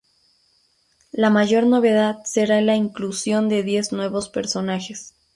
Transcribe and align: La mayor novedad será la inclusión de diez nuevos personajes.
La 1.11 1.29
mayor 1.29 1.67
novedad 1.67 2.23
será 2.23 2.59
la 2.61 2.75
inclusión 2.75 3.49
de 3.49 3.61
diez 3.61 3.91
nuevos 3.93 4.29
personajes. 4.29 5.13